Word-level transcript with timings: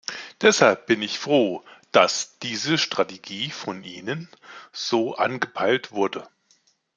Deshalb 0.41 0.87
bin 0.87 1.03
ich 1.03 1.19
froh, 1.19 1.63
dass 1.91 2.39
diese 2.39 2.79
Strategie 2.79 3.51
von 3.51 3.83
Ihnen 3.83 4.29
so 4.71 5.13
angepeilt 5.13 5.91
wurde. 5.91 6.27